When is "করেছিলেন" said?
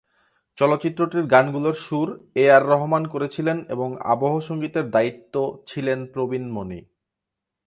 3.07-3.57